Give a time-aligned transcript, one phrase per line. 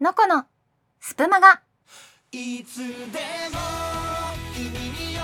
[0.00, 0.44] のこの
[1.00, 1.60] スプマガ。
[2.30, 3.58] いつでも
[4.54, 5.20] 君に寄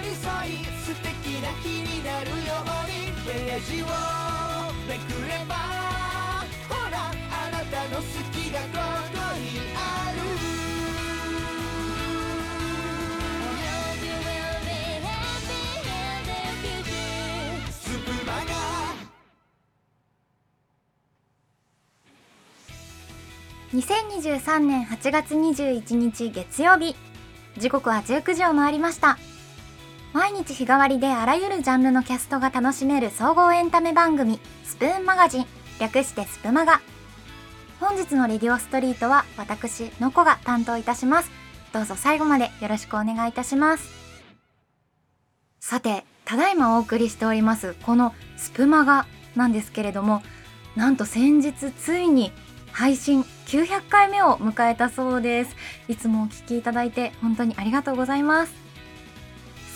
[0.00, 2.34] り添い素敵な日になるよ
[2.64, 3.04] うに。
[3.26, 3.86] ページを
[4.88, 5.54] めくれば
[6.68, 8.02] ほらあなたの好
[8.32, 9.03] きがこう。
[23.74, 26.94] 2023年8月21日月曜日
[27.58, 29.18] 時刻は19時を回りました。
[30.12, 35.46] 毎日日替わりであらゆるジャンルのキャストが楽しめる総合エンタメ番組スプーンマガジン
[35.80, 36.80] 略してスプマガ。
[37.80, 41.30] 本日のレディオストリートは私のこが担当いたします。
[41.72, 43.90] どうぞ最後までよろしくお願いいたします。
[45.58, 50.22] さてただいまお送りしておりますこのスプマガなんですけれども
[50.76, 52.30] なんと先日ついに
[52.74, 55.54] 配信900回目を迎えたそうです。
[55.86, 58.52] いつもお聞きいただいて本当にありがとうございます。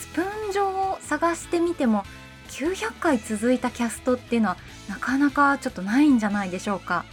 [0.01, 2.03] スプーン上を探してみても
[2.49, 4.57] 900回続いたキャストっていうのは
[4.89, 7.05] なかなかちょっとないんじゃないでしょうか。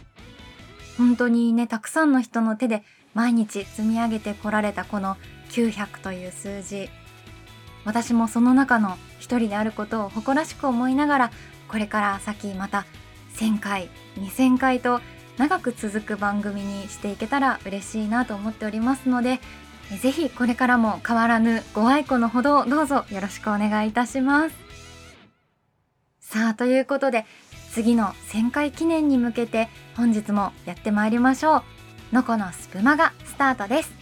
[0.99, 2.83] 本当にねたくさんの人の手で
[3.15, 5.17] 毎日積み上げてこられたこの
[5.51, 6.91] 900という数字。
[7.85, 11.31] 私もその中の一人であることを誇らしく思いながら
[11.69, 12.87] これから先また
[13.37, 15.01] 1000回2000回と
[15.39, 19.41] 長く続く番組にしていけたら嬉しいなと思っておりますので
[20.01, 24.57] ぜひこれからも変わらぬご愛顧のほどどうぞよろしくお願いいたします。
[26.21, 27.25] さあということで
[27.71, 31.63] 次の1000回記念に向けて本日もやってまいりましょう。
[32.13, 33.93] のこのスプマがスタートです。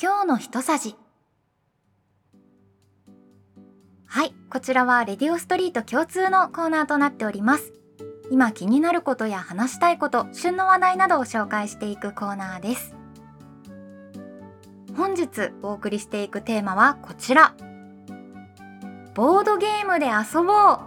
[0.00, 1.03] 今日の一さじ。
[4.14, 7.72] はい、こちらはレディオストリート共通のコーナーとなっております。
[8.30, 12.94] 今気になることや話したいこと、旬の話題などを紹介していくコーナーです。
[14.96, 17.56] 本日お送りしていくテーマはこちら。
[19.14, 20.78] ボードゲームで遊ぼう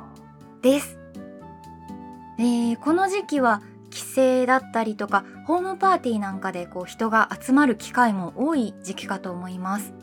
[0.61, 0.97] です。
[2.39, 9.96] えー、この時期は帰省だったりとかホームパーティーなんかでこう人が集まる機会も多い時期かと思います。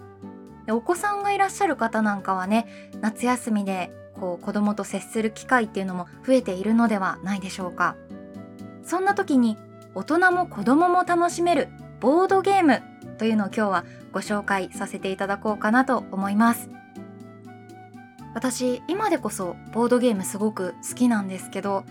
[0.69, 2.67] お子さんがいらっしゃる方なんかはね
[3.01, 7.97] 夏休みでこう子供と接する機会っていうのも増えているのではないでしょうか。
[8.83, 9.57] そんな時に
[9.95, 11.69] 大人も子供も楽しめる
[12.01, 12.83] ボードゲーム
[13.19, 16.71] というのを今日はご紹介させていただこうかなと思います。
[18.35, 21.85] 私今でこそボードゲームすごく好きなんですけど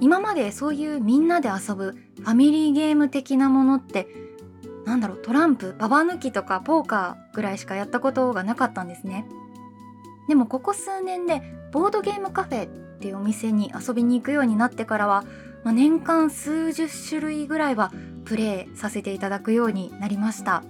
[0.00, 4.08] 今までそういうみんなで遊ぶファミリーゲーム的なものって
[4.88, 9.26] なんだろうトランプババ抜きとかポーカーぐらいしかやったことがなかったんですね。
[10.28, 15.24] でもここ数年でボードゲームカフェっていうお店に遊びに行くようになってからは、
[15.62, 17.92] まあ、年間数十種類ぐらいは
[18.24, 20.64] プレイさせていただくようになりました。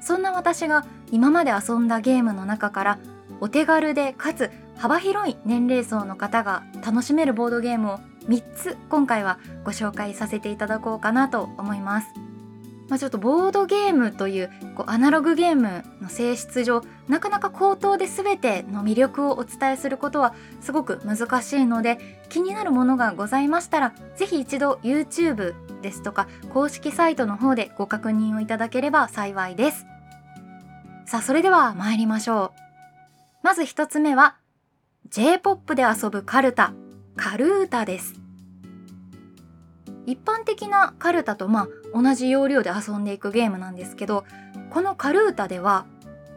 [0.00, 2.98] そんな私が今まで遊んだゲームの中から
[3.40, 7.98] お手軽でかつ幅広い年齢層の方が楽しめるボードゲームを
[8.28, 12.25] 3つ今回はご紹介させていただこうかなと思います。
[12.88, 21.98] まあ、ちょっとボードゲームというこうアナログゲームの性質上なかなか口頭で全ての魅力をお伝えすることはすごく難しいので
[22.28, 29.86] 気になるものがございましたら是非一度 YouTube ですとか公式サイトの方でご確認をいただければ幸いです。
[31.06, 32.60] さあそれでは参りましょう。
[33.42, 34.36] まず一つ目は
[35.10, 36.72] J-POP で遊ぶカルタ
[37.16, 38.14] カルータです。
[40.06, 44.24] 一般的なカルタとまあ同じ要領で遊んでいくゲームなんですけど
[44.70, 45.86] このカルータでは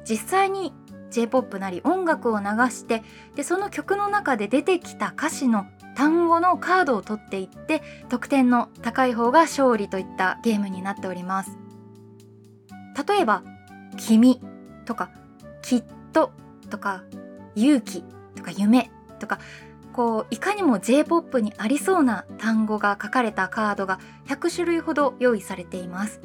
[0.06, 0.74] 実際に
[1.12, 3.04] J-POP なり音楽を流して
[3.36, 5.66] でその曲の中で出てきた歌詞の
[5.96, 11.58] 単語のカードを取っていって得点の高い方が勝利といったゲームになっております。
[13.08, 13.44] 例えば
[13.98, 14.40] 「君」
[14.86, 15.10] とか
[15.62, 15.84] 「きっ
[16.14, 16.32] と」
[16.70, 17.04] とか
[17.56, 18.04] 「勇気」
[18.36, 19.40] とか「夢」とか
[20.00, 26.22] こういかにも J-POP にありそうな単語が書かれたカードが100種類ほど用意されています。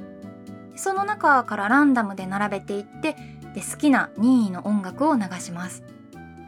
[0.77, 3.17] その中からランダムで並べていって
[3.53, 5.83] で好きな任意の音楽を流します。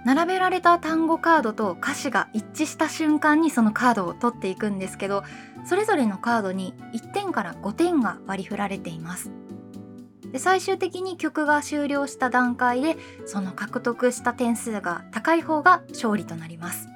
[0.05, 5.25] 並べられた単語カードと歌詞が一致した瞬間にそのカードを取っていくんですけど
[5.65, 9.33] それぞれのカードに1点から5点が割り振られています。
[10.31, 16.87] で最終的に曲が終了した段階でその獲得した点数が高い方が勝利となります。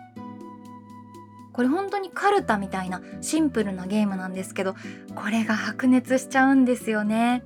[1.60, 4.76] これ本当にカルタみたいなシンプルなゲームなんですけど
[5.14, 7.44] これが白熱しちゃうんですよね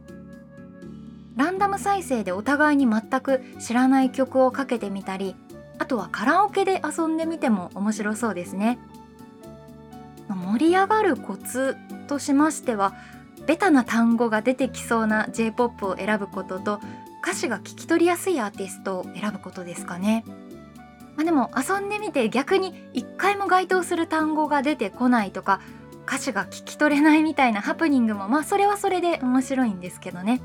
[1.34, 5.34] ランダム再生でお互いに全く知らない曲をかけてみたり
[5.80, 8.78] あとはカラオケで遊んでみても面白そうですね
[10.28, 11.76] 盛り上がるコツ
[12.06, 12.94] としましては
[13.48, 16.80] ベタな単語が出てきそうな J-POP を選ぶことと
[17.24, 20.24] 歌詞が聞き取りやすいアーティストを選ぶことですかね。
[21.16, 25.60] まあ、でも遊んでみて逆に一回も該当する単語が出てこないとか
[26.06, 30.40] 歌詞が聞き取れないみたいなハプニングもまあそれはそれで面白いんですけどね。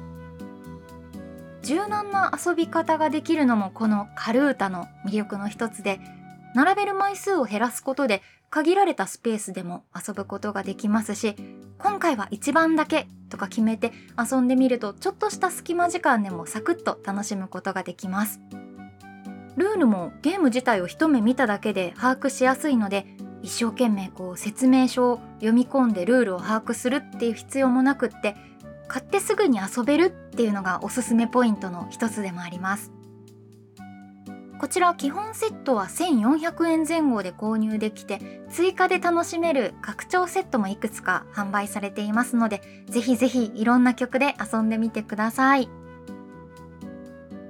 [1.61, 5.99] 柔軟な遊び方ができるのもこのカルータの魅力の一つで
[6.55, 11.35] 並べる枚数を減らすことで限られたスペースでも遊ぶことができますし
[11.77, 18.39] 今回は1番だけとか決めて遊んでみるとちょっとした隙間時間でもサクッと楽しむことができます
[19.59, 23.05] ルールもゲーム自体を一目見ただけで把握しやすいので
[23.41, 28.37] 一生懸命こう説明書を読み込んでルールを把握するっていう必要もなくって
[28.87, 32.93] 買ってすぐに遊べるっていうのがおすすめポイントの一つでもあります。
[34.59, 45.69] こちら基本セットは1400円前後で購入できて追加で楽しめる拡張セットもいくつか販売されていますのでぜひぜひいろんな曲で遊んでみてください。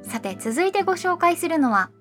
[0.09, 1.91] さて続いてご紹介するのは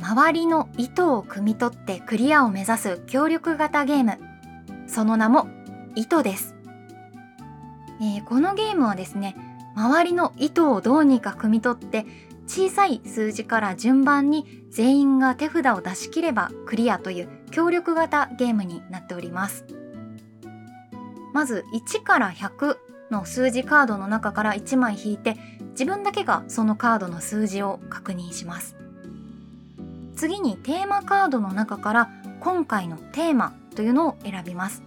[0.00, 4.18] 周りの糸を汲み取ってクリアを目指す協力型ゲーム。
[4.88, 5.46] その名も
[5.94, 6.56] 糸です、
[8.00, 9.36] えー、このゲームはですね
[9.76, 12.06] 周りの糸をどうにか汲み取って
[12.46, 19.66] 小さい数字から順番に全員が手札を出し切ればクリアという協力型ゲームになっております。
[21.34, 22.76] まず1から100
[23.10, 25.36] の数字カードの中から1枚引いて
[25.72, 28.76] 自分だけがそのカードの数字を確認します。
[30.18, 32.10] 次にテーマカードの中から
[32.40, 34.82] 今回のテーマというのを選びます。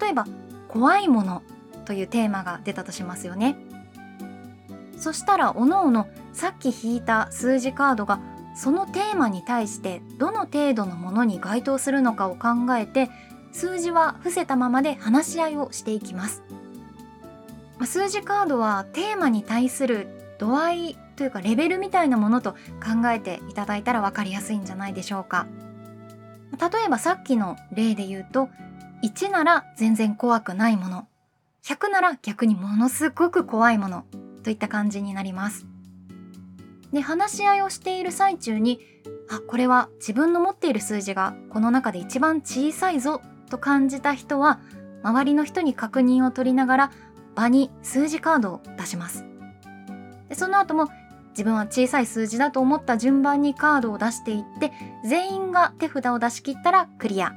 [0.00, 0.26] 例えば
[0.66, 1.44] 怖いもの
[1.84, 3.56] というテーマが出たとしますよね。
[4.98, 8.18] そしたらおのおのさっき引いた数字カードが
[8.56, 13.08] そのテーマに対してどの程度のものに該当するのかを考えて
[13.52, 16.42] 数字は伏せたままで話し合いをしていきます。
[17.84, 20.08] 数字カードはテーマに対する
[20.40, 25.46] 度合いというかレベルみたいなものと考えていただいたら分かりやすいんじゃないでしょうか。
[26.52, 28.48] 例えばさっきの例で言うと
[29.02, 31.08] 1なら全然怖くないもの。
[31.64, 34.04] 100なら逆にものすごく怖いもの。
[34.44, 35.66] といった感じになります。
[36.92, 38.80] で話し合いをしている最中に
[39.28, 43.20] あこれは自分の持っている数字がこの中で一番小さいぞ。
[43.50, 44.60] と感じた人は
[45.02, 46.90] 周りの人に確認を取りながら
[47.36, 49.24] 場に数字カードを出します。
[50.28, 50.88] でその後も
[51.36, 54.72] 自分は小さい数字だと思った順番にカードを出していって
[55.04, 57.34] 全員が手札を出し切ったらクリア。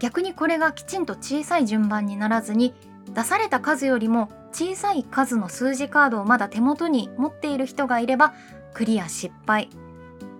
[0.00, 2.74] 逆にこれがきちんと小さい順番にならずに
[3.14, 8.34] 出された数よりも小さい数の数字カードをまだ手元に持っている人がいれば
[8.72, 9.70] クリア失敗。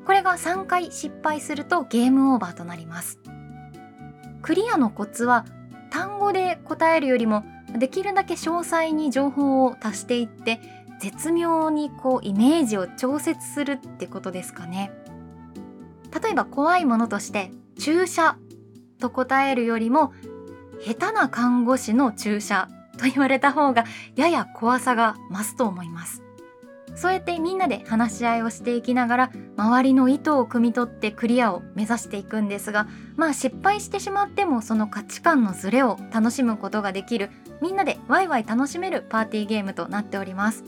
[0.05, 3.21] これが3回失敗するとゲームオーバーとなります。
[4.43, 5.47] クリアのコツは
[5.91, 7.45] 単語で答えるよりも
[7.79, 14.91] できるだけ詳細に情報を足していって絶妙にこうイメージを調節するってことですかね。
[16.19, 18.39] 例えば怖いものとして注射
[19.01, 20.15] と答えるよりも
[20.81, 23.85] 下手な看護師の注射と言われた方が
[24.17, 26.23] やや怖さが増すと思います。
[26.95, 32.87] そうやってみんなで話し合いをしていきながら周りの意図を汲み取ってクリアを目指していくんですが
[33.17, 40.64] まあ失敗してしまってもその価値観のズレを楽しむことができるみんなでワイワイ楽しめるパーティーゲームとなっております。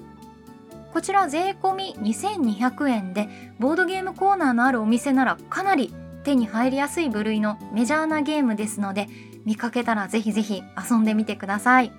[0.96, 5.92] こちら税込み2200円でボードゲームコーナーのあるお店ならかなり
[6.24, 9.06] 手に入りやすい部類のメジャーなゲームですので
[9.44, 11.92] 見かけたらぜひぜひ遊んでみてください。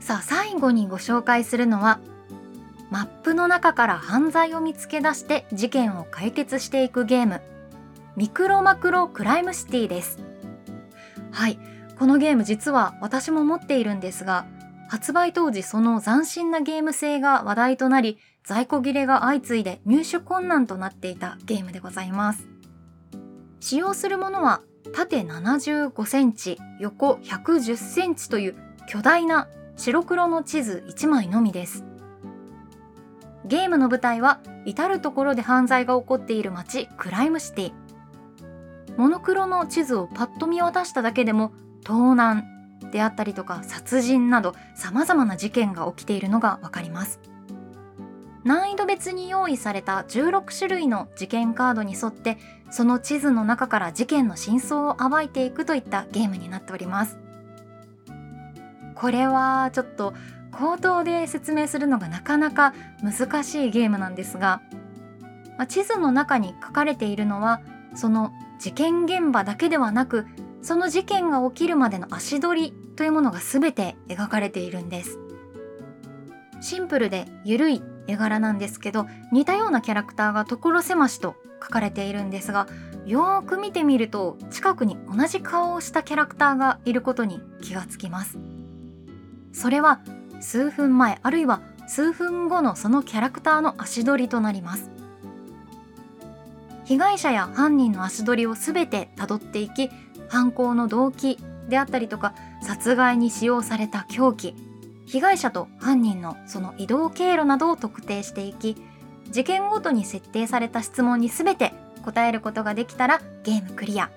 [0.00, 2.00] さあ最後にご紹介するのは
[2.90, 7.40] マップの中から犯罪を見つけ出して事件を解決していくゲーム
[8.16, 10.18] ミクロマクロクライムシティです
[11.30, 11.60] はい
[11.96, 14.46] このゲーム実は私も持っているんですが
[14.88, 22.48] 発売当時その斬新なゲーム性が話題となり在庫切れが相次いで入手困難となっていたゲームでございます。
[23.60, 24.62] 使用するものは
[24.94, 28.56] 縦75センチ横110センチという
[28.88, 31.84] 巨大な白黒の地図1枚のみです。
[33.44, 37.72] ゲームの舞台は至る所で犯罪が起こっている街クライムシティ。
[38.96, 41.52] モノクロの地図をパッと見渡しただけでも
[41.84, 42.57] 盗難
[42.90, 47.20] であったりとか殺人など様々な事件が起きているのがわかります。
[48.44, 52.38] 難易度別に用意された16種類の事件カードに沿って
[52.70, 57.18] その地図の中から事件の真相を暴いていくといったゲームになっております。
[58.94, 60.14] これはちょっと
[60.50, 64.60] 口頭で説明するのがなかなか難しいゲームなんですが
[65.58, 67.60] まあ、地図の中に書かれているのは
[67.94, 70.26] その事件現場だけではなく
[70.62, 75.20] その事件が起きるまでの足取りというものが全て描かれているんです。
[76.60, 82.66] シンプルで緩い絵柄なんですけど似たようなキャラクターが所狭しと書かれているんですが
[83.06, 88.36] よーく見てみると近くに同じ顔をしたキャラクターがいることに気がつきます。
[89.52, 90.00] それは
[90.40, 94.90] 数分前あるいは数分後のそのキャラクターの足取りとなります。
[96.84, 99.88] 被害者や犯人の足取りを全てたどっていき
[100.28, 104.54] 犯行の動機であったりとか殺害に使用された凶器
[105.06, 108.76] 被害者と犯人のその移動経路などを特定していき
[109.30, 111.72] 事件ごとに設定された質問に全て
[112.04, 114.10] 答えることができたらゲームクリア、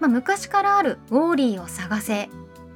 [0.00, 2.28] まあ、昔からある「ウォーリーを探せ」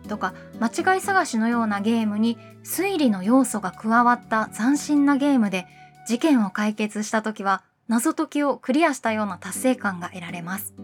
[0.09, 5.67] とか間違い探しのようなゲームに推理の要素が加わった斬新なゲームで
[6.07, 10.75] 事件を解決した時は謎解きをクリアしたような達成感が得られます。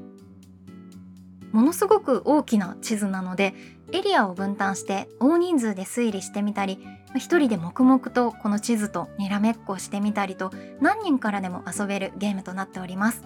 [1.53, 3.55] ものすごく大きな地図なので
[3.93, 6.79] エリアを分担して大人数で推理してみたり
[7.15, 13.23] 一人で黙々とこの地図とにらめっこしてみたりと何人からでも遊べるゲームとなっております。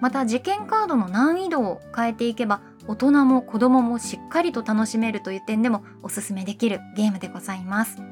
[0.00, 8.11] また事件カードの難易度を変えていけば大人も子供もしっかりと楽しめるという点でもおすすめできるゲームでございます。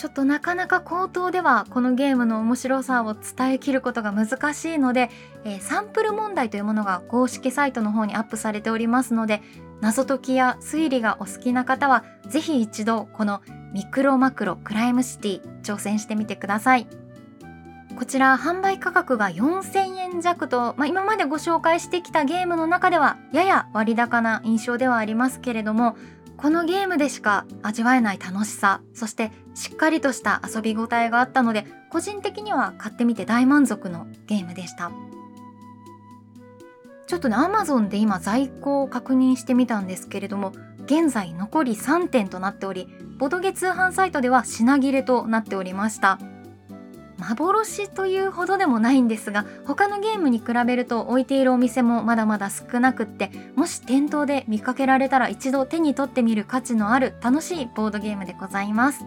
[0.00, 5.10] ちょっとなかなか口頭ではこのゲームの面白さを伝えきることが難しいので、
[5.44, 9.42] えー、サンプル問題というものが公式サイトの方にアップされておりますので
[9.82, 13.42] 謎解きや推理がお好きな方は是非一度この
[13.74, 16.86] ミクロマクロクライムシティ挑戦してみてください。
[17.98, 25.96] こちら販売価格が4000円弱と、まあ、今までご紹介してきたゲームの中ではやや割高な印象ではありますけれども
[26.40, 34.90] このゲームでしか味わえない楽しさそしてしっかりとした遊び応えがあったので個人的には買ってみて大満足のゲームでした。
[37.06, 40.52] ちょっとね Amazon で今在庫を確認してみたんですけれども
[40.84, 42.86] 現在残り3点となっており
[43.18, 46.20] ボドゲ通販サイトでは品切れとなっておりました。
[47.20, 59.04] 幻というほどでもないんですが他のゲームに比べると置いているお店もまだまだ少なくってもし店頭で見かけられたら一度手に取ってみる価値のある楽しいボードゲームでございます。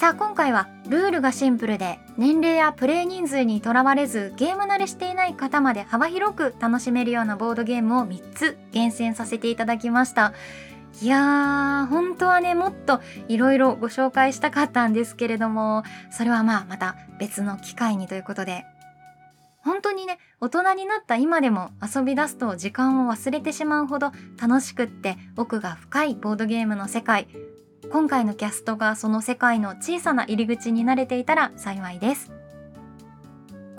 [0.00, 10.32] さあ今回はルールがシンプルで年齢やプレイ人数にとらわれずゲーム慣れしていない方まで幅広く楽しめるようなボードゲームを3つ厳選させていただきました。
[11.02, 18.64] いやー本当はねもっといろいろご紹介したかったんですけれどもそれはまあまた別の機会にということで。
[19.62, 27.28] 本当にね大人になった今でも遊び出すと時間を忘れてしまうほど楽しくって奥が深いボードゲームの世界。
[27.92, 32.39] 今回のキャストがその世界の小さな入り口に慣れていたら幸いです。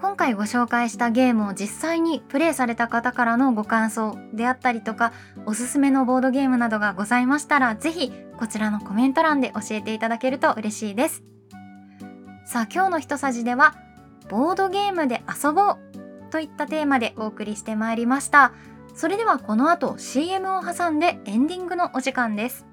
[0.01, 5.13] 今回ご紹介したゲームを実際にプレイされた方からのご感想であったりとか
[5.45, 11.23] おすすめのボードゲームなどがございましたら是非こちらのコメント欄で教えていただけると嬉しいです
[12.45, 13.75] さあ今日のひとさじでは
[14.27, 15.77] ボードゲームで遊ぼう
[16.31, 18.53] といったテーマでお送りしてまいりました
[18.95, 22.65] それではこの後 CM を挟んでエンディングのお時間です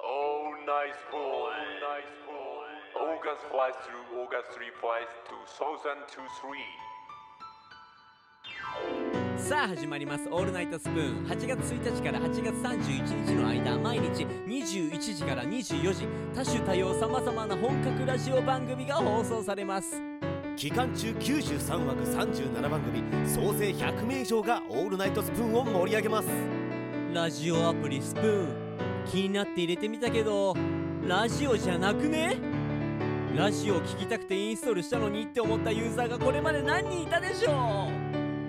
[0.00, 1.48] Oh, nice boy.
[1.80, 2.17] Nice boy.
[3.18, 5.10] August flies through August 3 flies
[9.34, 9.36] 2023.
[9.36, 20.00] さあ始まります「オールナイトスプーン」8月1日から8月31日の間毎日21時から24時多種多様さまざまな本格ラジオ番組が放送されます。
[20.56, 26.28] 期間中93枠37番組総勢100名以上がオールナイトスプーンを盛り上げます。
[27.12, 28.68] ラジオアプリスプーン。
[29.06, 30.54] 気になって入れてみたけど
[31.02, 32.47] ラジオじゃなくね？
[33.38, 37.88] ラジオ聞きたくてインストールしたのにって思ったユーザーがこれまで何人いたでしょ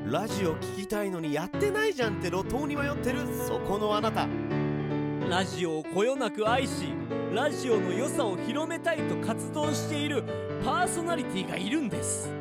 [0.07, 4.23] ラジオ聞きたいのにやってないじゃんって路頭に迷ってるそこのあなた。
[4.23, 6.91] うラジオをこよなく愛し
[7.31, 10.23] ラジオの良さを広めたいと活動している
[10.65, 12.31] パーソナリティがいるんです。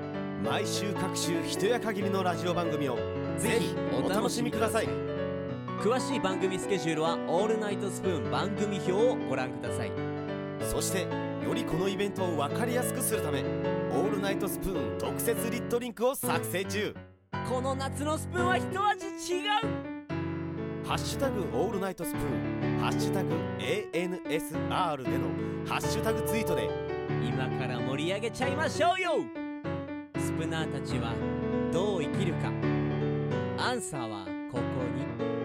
[0.43, 2.97] 毎週各週一夜限りのラジオ番組を
[3.37, 4.89] ぜひお楽しみください。
[5.83, 10.18] 詳しい番組スケジュールは「オールナイトスプーン」番組表をご覧ください
[10.69, 11.09] そして
[11.45, 16.95] よりこのイベントを分かりやすくするためオールナイトスプーン特設リットリンクを作成中。
[17.49, 19.49] この夏のスプーンは一味違う。
[20.87, 26.69] ハッシュタグオールナイトスプーンハッシュタグ ANSR でのハッシュタグツイートで。
[27.27, 29.13] 今から盛り上げちゃいましょうよ。
[30.19, 31.15] スプナーたちは
[31.73, 32.53] どう生きるか。
[33.59, 34.63] アンサーはここ
[34.95, 35.38] に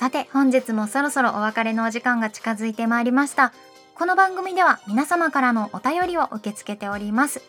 [0.00, 3.52] さて本日もそろそろお別れのお時間が近づいてまいりました。
[3.94, 7.42] この番組では皆様からのお便りを受け付けております。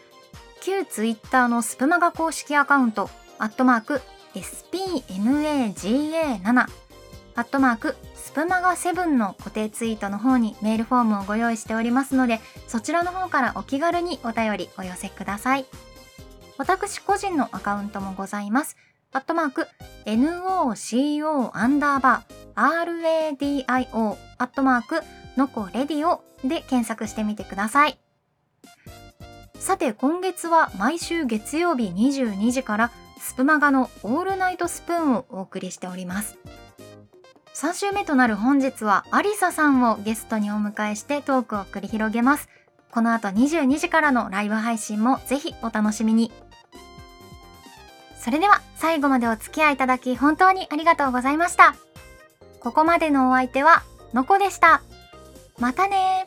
[0.59, 4.01] 旧ツイッターのスプマガ公式アカウントアットマーク
[4.35, 6.65] SPMAGA7
[7.35, 15.65] アットマークスプマガ7の固定ツイートの方にメールフォームをご用意しておりますのでそちらの方からお気軽にお便りお寄せください。
[16.57, 18.75] 私個人のアカウントもございます。
[19.13, 19.67] アットマーク
[20.05, 25.01] NOCO アンダーバー RADIO アットマーク
[25.37, 27.97] のこレディオで検索してみてください。
[29.55, 36.39] さて今月は毎週月曜日22時からスプマガのオールナイトスプーンをお送りしております。
[37.53, 42.49] 3週目となる本日はアリサさんをゲストにお迎えしてトークを繰り広げます。
[42.89, 46.31] この後22時からのライブ配信もぜひお楽しみに。
[48.19, 51.75] それでは最後までお付き合いいただき本当にありがとうございました。
[52.61, 54.83] ここまでのお相手はのこでした。
[55.59, 56.25] またね